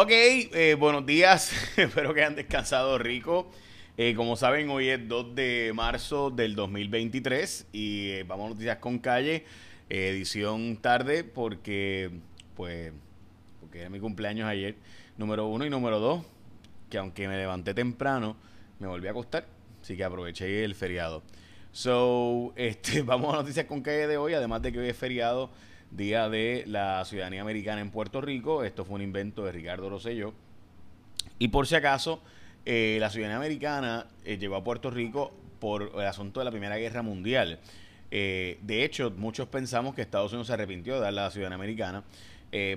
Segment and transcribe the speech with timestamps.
[0.00, 1.50] Ok, eh, buenos días.
[1.76, 3.50] Espero que hayan descansado rico.
[3.96, 8.78] Eh, como saben, hoy es 2 de marzo del 2023 y eh, vamos a Noticias
[8.78, 9.44] con Calle,
[9.88, 12.12] edición tarde porque,
[12.54, 12.92] pues,
[13.58, 14.76] porque era mi cumpleaños ayer,
[15.16, 16.24] número uno y número dos,
[16.90, 18.36] que aunque me levanté temprano,
[18.78, 19.46] me volví a acostar,
[19.82, 21.24] así que aproveché el feriado.
[21.72, 25.50] So, este, vamos a Noticias con Calle de hoy, además de que hoy es feriado
[25.90, 28.64] Día de la Ciudadanía Americana en Puerto Rico.
[28.64, 30.34] Esto fue un invento de Ricardo Rosselló.
[31.38, 32.20] Y por si acaso,
[32.64, 36.76] eh, la ciudadanía americana eh, llegó a Puerto Rico por el asunto de la Primera
[36.76, 37.58] Guerra Mundial.
[38.10, 42.04] Eh, de hecho, muchos pensamos que Estados Unidos se arrepintió de dar la ciudadanía americana.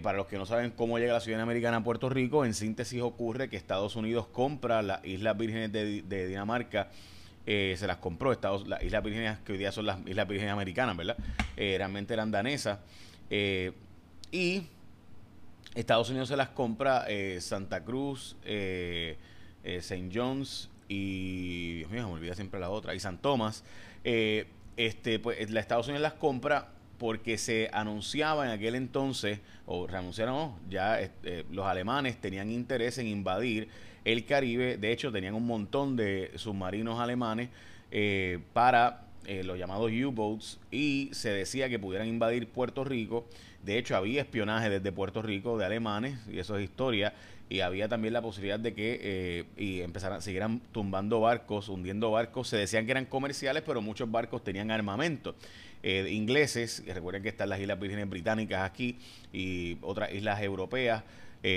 [0.04, 3.02] para los que no saben cómo llega la ciudadanía americana a Puerto Rico, en síntesis
[3.02, 6.90] ocurre que Estados Unidos compra las Islas Vírgenes de, Dinamarca
[7.46, 10.96] se las compró Estados, las Islas Vírgenes que hoy día son las Islas Vírgenes Americanas,
[10.96, 11.18] ¿verdad?
[11.56, 12.80] realmente eran danesas.
[13.34, 13.72] Eh,
[14.30, 14.64] y
[15.74, 19.18] Estados Unidos se las compra eh, Santa Cruz, eh,
[19.64, 20.10] St.
[20.14, 23.64] John's y, Dios mío, me olvida siempre la otra, y San Tomás.
[24.04, 26.68] este, pues Estados Unidos las compra
[27.02, 31.00] porque se anunciaba en aquel entonces, o reanunciaron, ya
[31.50, 33.70] los alemanes tenían interés en invadir
[34.06, 34.78] el Caribe.
[34.78, 37.50] De hecho, tenían un montón de submarinos alemanes
[38.54, 43.26] para eh, los llamados U-Boats, y se decía que pudieran invadir Puerto Rico.
[43.64, 47.16] De hecho, había espionaje desde Puerto Rico de alemanes, y eso es historia,
[47.52, 52.48] y había también la posibilidad de que eh, y empezaran, siguieran tumbando barcos, hundiendo barcos.
[52.48, 55.36] Se decían que eran comerciales, pero muchos barcos tenían armamento.
[55.84, 58.98] Eh, ingleses, recuerden que están las Islas Vírgenes Británicas aquí
[59.34, 61.04] y otras islas europeas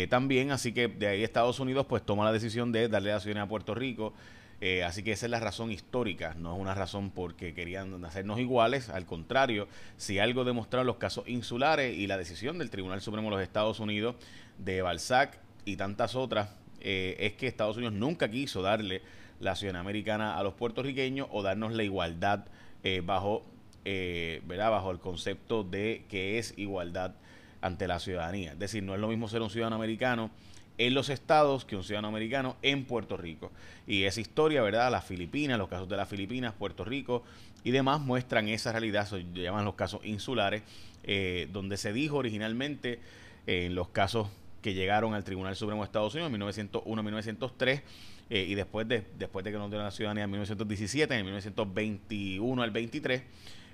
[0.08, 3.42] también, así que de ahí Estados Unidos pues toma la decisión de darle la ciudadanía
[3.42, 4.14] a Puerto Rico
[4.60, 8.38] eh, así que esa es la razón histórica, no es una razón porque querían hacernos
[8.38, 13.28] iguales, al contrario, si algo demostraron los casos insulares y la decisión del Tribunal Supremo
[13.28, 14.16] de los Estados Unidos
[14.56, 19.02] de Balzac y tantas otras, eh, es que Estados Unidos nunca quiso darle
[19.40, 22.46] la ciudadanía americana a los puertorriqueños o darnos la igualdad
[22.82, 23.44] eh, bajo,
[23.84, 24.70] ¿verdad?
[24.70, 27.14] bajo el concepto de que es igualdad
[27.60, 28.52] ante la ciudadanía.
[28.52, 30.30] Es decir, no es lo mismo ser un ciudadano americano
[30.78, 33.52] en los estados que un ciudadano americano en Puerto Rico.
[33.86, 34.90] Y esa historia, ¿verdad?
[34.90, 37.22] Las Filipinas, los casos de las Filipinas, Puerto Rico
[37.62, 40.62] y demás muestran esa realidad, se llaman los casos insulares,
[41.04, 43.00] eh, donde se dijo originalmente
[43.46, 44.28] eh, en los casos
[44.64, 47.82] que llegaron al Tribunal Supremo de Estados Unidos en 1901-1903
[48.30, 52.62] eh, y después de, después de que nos dieron la ciudadanía en 1917, en 1921
[52.62, 53.22] al 23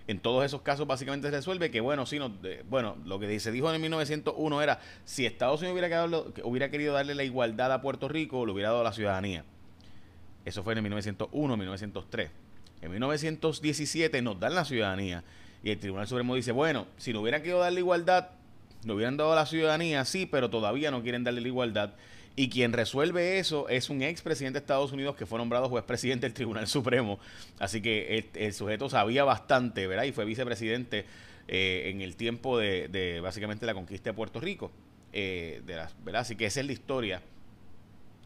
[0.09, 2.33] en todos esos casos básicamente se resuelve que, bueno, si no,
[2.69, 5.79] bueno, lo que se dijo en 1901 era, si Estados Unidos
[6.43, 9.45] hubiera, querido darle la igualdad a Puerto Rico, le hubiera dado la ciudadanía.
[10.45, 12.31] Eso fue en 1901, 1903.
[12.83, 15.23] En 1917 nos dan la ciudadanía
[15.63, 18.31] y el Tribunal Supremo dice, bueno, si no hubieran querido darle igualdad,
[18.85, 21.95] le hubieran dado la ciudadanía, sí, pero todavía no quieren darle la igualdad.
[22.37, 26.27] Y quien resuelve eso es un expresidente de Estados Unidos que fue nombrado juez presidente
[26.27, 27.19] del Tribunal Supremo.
[27.59, 30.05] Así que el, sujeto sabía bastante, ¿verdad?
[30.05, 31.05] Y fue vicepresidente
[31.49, 34.71] eh, en el tiempo de, básicamente la conquista de Puerto Rico.
[35.13, 36.23] Eh, de las, ¿verdad?
[36.23, 37.21] Así que esa es la historia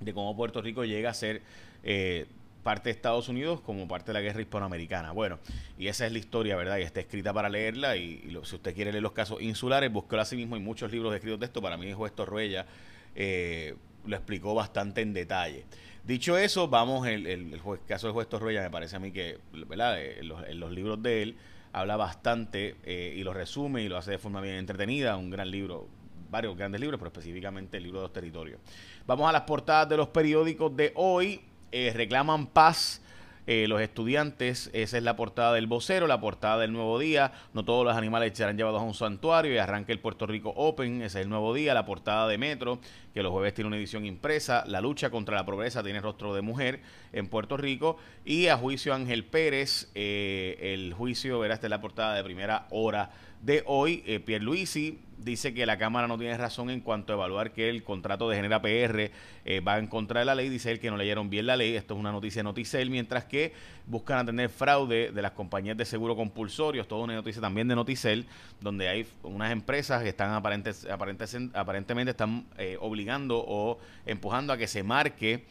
[0.00, 1.40] de cómo Puerto Rico llega a ser
[1.82, 2.26] eh,
[2.64, 5.12] parte de Estados Unidos como parte de la guerra hispanoamericana.
[5.12, 5.38] Bueno,
[5.78, 6.78] y esa es la historia, ¿verdad?
[6.78, 7.96] Y está escrita para leerla.
[7.96, 10.56] Y, si usted quiere leer los casos insulares, búsquelo así mismo.
[10.56, 11.62] Hay muchos libros escritos de esto.
[11.62, 12.66] Para mí, es Juez Torruella.
[13.14, 13.76] Eh,
[14.06, 15.64] lo explicó bastante en detalle.
[16.04, 19.98] Dicho eso, vamos, el, el, caso del juez Torroya me parece a mí que, ¿verdad?
[20.02, 21.36] Eh, en los, libros de él
[21.72, 25.50] habla bastante eh, y lo resume y lo hace de forma bien entretenida, un gran
[25.50, 25.88] libro,
[26.30, 28.60] varios grandes libros, pero específicamente el libro de los territorios.
[29.06, 31.40] Vamos a las portadas de los periódicos de hoy.
[31.72, 33.00] Eh, reclaman paz
[33.46, 37.62] eh, los estudiantes, esa es la portada del vocero, la portada del nuevo día, no
[37.62, 41.18] todos los animales serán llevados a un santuario y arranca el Puerto Rico Open, ese
[41.18, 42.80] es el nuevo día, la portada de Metro,
[43.12, 46.40] que los jueves tiene una edición impresa, la lucha contra la pobreza tiene rostro de
[46.40, 46.80] mujer
[47.12, 51.82] en Puerto Rico y a juicio Ángel Pérez, eh, el juicio, verá, esta es la
[51.82, 53.10] portada de primera hora
[53.44, 57.52] de hoy, eh, Pierluisi dice que la Cámara no tiene razón en cuanto a evaluar
[57.52, 59.10] que el contrato de Genera PR
[59.44, 60.48] eh, va en contra de la ley.
[60.48, 61.76] Dice él que no leyeron bien la ley.
[61.76, 63.52] Esto es una noticia de Noticel, mientras que
[63.86, 66.82] buscan atender fraude de las compañías de seguro compulsorio.
[66.82, 68.26] Esto es una noticia también de Noticel,
[68.60, 74.56] donde hay unas empresas que están aparentes, aparentes, aparentemente están eh, obligando o empujando a
[74.56, 75.44] que se marque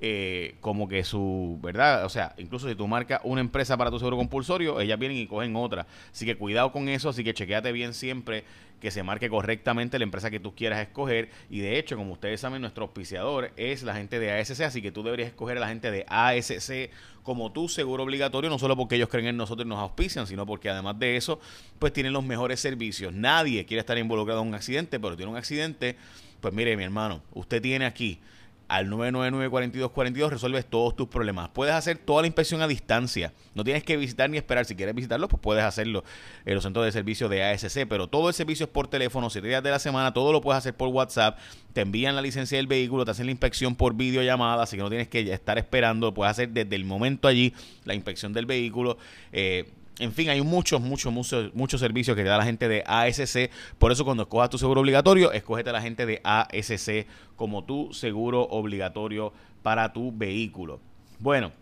[0.00, 2.04] eh, como que su, ¿verdad?
[2.04, 5.26] O sea, incluso si tú marcas una empresa para tu seguro compulsorio, ellas vienen y
[5.26, 5.86] cogen otra.
[6.12, 8.44] Así que cuidado con eso, así que chequeate bien siempre
[8.80, 11.30] que se marque correctamente la empresa que tú quieras escoger.
[11.50, 14.92] Y de hecho, como ustedes saben, nuestro auspiciador es la gente de ASC, así que
[14.92, 16.90] tú deberías escoger a la gente de ASC
[17.24, 20.46] como tu seguro obligatorio, no solo porque ellos creen en nosotros y nos auspician, sino
[20.46, 21.40] porque además de eso,
[21.78, 23.12] pues tienen los mejores servicios.
[23.12, 25.96] Nadie quiere estar involucrado en un accidente, pero tiene un accidente,
[26.40, 28.20] pues mire, mi hermano, usted tiene aquí
[28.68, 31.48] al 999-4242 resuelves todos tus problemas.
[31.48, 33.32] Puedes hacer toda la inspección a distancia.
[33.54, 34.66] No tienes que visitar ni esperar.
[34.66, 36.04] Si quieres visitarlo, pues puedes hacerlo
[36.44, 37.86] en los centros de servicio de ASC.
[37.88, 40.12] Pero todo el servicio es por teléfono, siete días de la semana.
[40.12, 41.38] Todo lo puedes hacer por WhatsApp.
[41.72, 44.62] Te envían la licencia del vehículo, te hacen la inspección por videollamada.
[44.64, 46.12] Así que no tienes que estar esperando.
[46.12, 47.54] Puedes hacer desde el momento allí
[47.84, 48.98] la inspección del vehículo.
[49.32, 52.84] Eh, en fin, hay muchos, muchos, muchos, muchos servicios que te da la gente de
[52.86, 53.50] ASC.
[53.78, 57.06] Por eso cuando escojas tu seguro obligatorio, escógete a la gente de ASC
[57.36, 60.80] como tu seguro obligatorio para tu vehículo.
[61.18, 61.52] Bueno,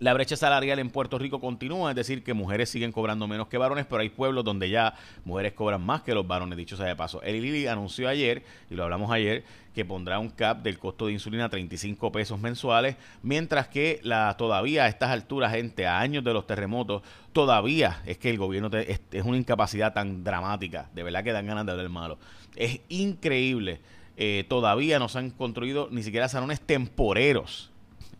[0.00, 3.58] la brecha salarial en Puerto Rico continúa, es decir, que mujeres siguen cobrando menos que
[3.58, 6.96] varones, pero hay pueblos donde ya mujeres cobran más que los varones, dicho sea de
[6.96, 7.20] paso.
[7.22, 11.12] El Lili anunció ayer, y lo hablamos ayer, que pondrá un cap del costo de
[11.12, 16.22] insulina a 35 pesos mensuales, mientras que la, todavía a estas alturas, gente, a años
[16.24, 17.02] de los terremotos,
[17.32, 21.66] todavía es que el gobierno es, una incapacidad tan dramática, de verdad que dan ganas
[21.66, 22.18] de ver malo.
[22.56, 23.80] Es increíble,
[24.16, 27.70] eh, todavía no se han construido ni siquiera salones temporeros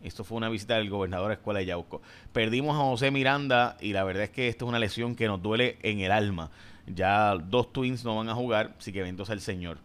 [0.02, 2.00] esto fue una visita del gobernador a la escuela de Yauco.
[2.32, 5.42] Perdimos a José Miranda y la verdad es que esto es una lesión que nos
[5.42, 6.50] duele en el alma.
[6.86, 9.78] Ya dos Twins no van a jugar, así que bendito sea el Señor.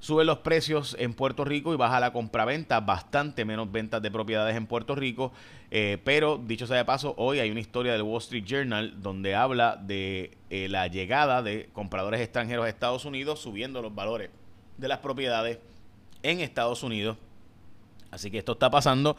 [0.00, 4.54] Suben los precios en Puerto Rico y baja la compraventa, bastante menos ventas de propiedades
[4.54, 5.32] en Puerto Rico.
[5.70, 9.34] Eh, pero, dicho sea de paso, hoy hay una historia del Wall Street Journal donde
[9.34, 14.30] habla de eh, la llegada de compradores extranjeros a Estados Unidos, subiendo los valores
[14.76, 15.58] de las propiedades
[16.22, 17.16] en Estados Unidos
[18.14, 19.16] Así que esto está pasando.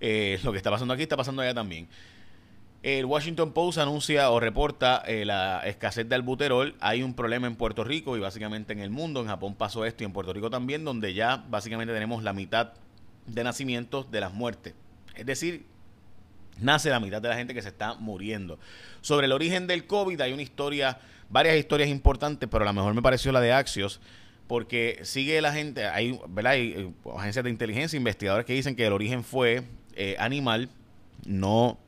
[0.00, 1.88] Eh, lo que está pasando aquí está pasando allá también.
[2.82, 6.76] El Washington Post anuncia o reporta eh, la escasez de albuterol.
[6.80, 9.20] Hay un problema en Puerto Rico y básicamente en el mundo.
[9.20, 12.74] En Japón pasó esto y en Puerto Rico también, donde ya básicamente tenemos la mitad
[13.26, 14.74] de nacimientos de las muertes.
[15.16, 15.66] Es decir,
[16.60, 18.60] nace la mitad de la gente que se está muriendo.
[19.00, 23.02] Sobre el origen del COVID hay una historia, varias historias importantes, pero la mejor me
[23.02, 24.00] pareció la de Axios
[24.48, 26.52] porque sigue la gente, hay, ¿verdad?
[26.52, 29.62] hay eh, agencias de inteligencia, investigadores que dicen que el origen fue
[29.94, 30.70] eh, animal,
[31.26, 31.78] no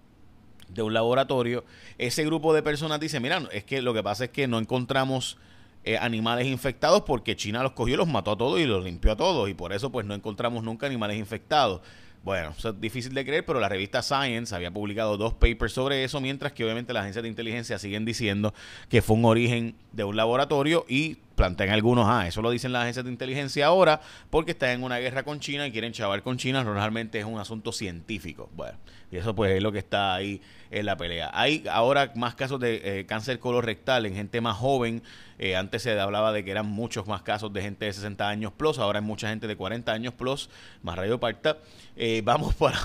[0.69, 1.65] de un laboratorio.
[1.99, 5.39] Ese grupo de personas dice, mira, es que lo que pasa es que no encontramos
[5.85, 9.17] eh, animales infectados porque China los cogió, los mató a todos y los limpió a
[9.17, 11.81] todos y por eso pues no encontramos nunca animales infectados.
[12.23, 16.05] Bueno, eso es difícil de creer, pero la revista Science había publicado dos papers sobre
[16.05, 18.53] eso, mientras que obviamente las agencias de inteligencia siguen diciendo
[18.91, 22.83] que fue un origen de un laboratorio y plantean algunos, ah, eso lo dicen las
[22.83, 26.37] agencias de inteligencia ahora porque están en una guerra con China y quieren chavar con
[26.37, 28.51] China, normalmente es un asunto científico.
[28.55, 28.77] Bueno,
[29.11, 31.31] y eso pues es lo que está ahí en la pelea.
[31.33, 35.03] Hay ahora más casos de eh, cáncer colorectal en gente más joven.
[35.39, 38.53] Eh, antes se hablaba de que eran muchos más casos de gente de 60 años
[38.53, 40.51] plus, ahora hay mucha gente de 40 años plus,
[40.83, 41.57] más radioparta.
[41.97, 42.79] Eh, vamos para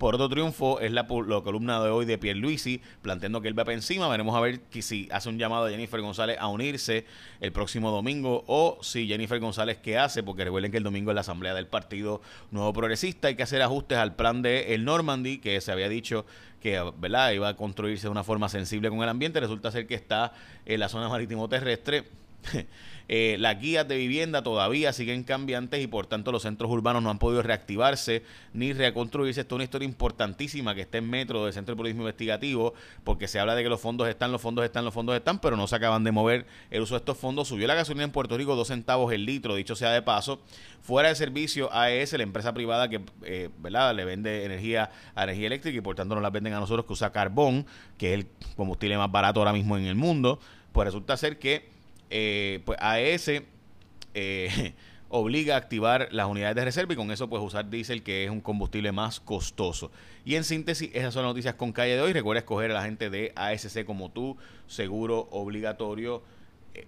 [0.00, 3.74] por otro triunfo es la, columna de hoy de Pierluisi, planteando que él va para
[3.74, 4.08] encima.
[4.08, 7.04] Veremos a ver si hace un llamado a Jennifer González a unirse
[7.40, 11.16] el próximo domingo o si Jennifer González qué hace, porque recuerden que el domingo es
[11.16, 13.28] la asamblea del Partido Nuevo Progresista.
[13.28, 16.24] Hay que hacer ajustes al plan de el Normandy, que se había dicho
[16.62, 17.32] que ¿verdad?
[17.32, 19.38] iba a construirse de una forma sensible con el ambiente.
[19.38, 20.32] Resulta ser que está
[20.64, 22.04] en la zona marítimo terrestre.
[23.12, 27.10] Eh, las guías de vivienda todavía siguen cambiantes y por tanto los centros urbanos no
[27.10, 28.22] han podido reactivarse
[28.52, 29.40] ni reconstruirse.
[29.40, 32.72] Esto es una historia importantísima que está en Metro del Centro de Periodismo Investigativo
[33.02, 35.56] porque se habla de que los fondos están, los fondos están, los fondos están, pero
[35.56, 37.48] no se acaban de mover el uso de estos fondos.
[37.48, 40.40] Subió la gasolina en Puerto Rico dos centavos el litro, dicho sea de paso.
[40.80, 43.92] Fuera de servicio AES, la empresa privada que eh, ¿verdad?
[43.92, 46.92] le vende energía a energía eléctrica y por tanto no la venden a nosotros que
[46.92, 47.66] usa carbón,
[47.98, 50.38] que es el combustible más barato ahora mismo en el mundo,
[50.70, 51.79] pues resulta ser que
[52.10, 53.42] eh, pues AES
[54.14, 54.74] eh,
[55.08, 58.30] obliga a activar las unidades de reserva y con eso pues usar diésel que es
[58.30, 59.90] un combustible más costoso.
[60.24, 62.12] Y en síntesis, esas son las noticias con calle de hoy.
[62.12, 64.36] Recuerda escoger a la gente de ASC como tú,
[64.66, 66.22] seguro obligatorio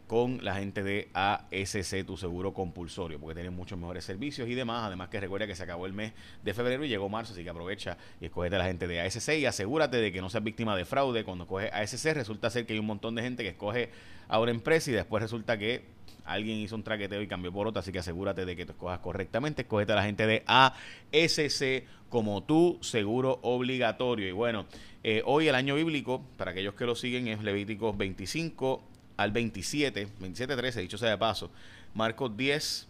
[0.07, 4.85] con la gente de ASC, tu seguro compulsorio, porque tienen muchos mejores servicios y demás.
[4.87, 6.12] Además que recuerda que se acabó el mes
[6.43, 9.39] de febrero y llegó marzo, así que aprovecha y escoge a la gente de ASC
[9.39, 11.25] y asegúrate de que no seas víctima de fraude.
[11.25, 13.91] Cuando coges ASC resulta ser que hay un montón de gente que escoge
[14.29, 15.85] a una empresa y después resulta que
[16.25, 19.01] alguien hizo un traqueteo y cambió por otra, así que asegúrate de que te escojas
[19.01, 19.62] correctamente.
[19.62, 24.29] Escogete a la gente de ASC como tu seguro obligatorio.
[24.29, 24.67] Y bueno,
[25.03, 28.91] eh, hoy el año bíblico, para aquellos que lo siguen, es Levíticos 25
[29.23, 31.50] al 27, 27-13, dicho sea de paso.
[31.95, 32.88] Marcos 10,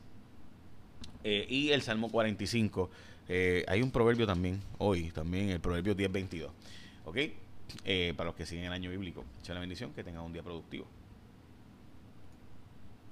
[1.24, 2.90] Eh, y el Salmo 45.
[3.28, 6.50] Eh, hay un proverbio también, hoy, también el proverbio 10.22.
[7.04, 7.18] ¿Ok?
[8.16, 9.24] para los que siguen el año bíblico.
[9.40, 10.86] Echa la bendición, que tengan un día productivo.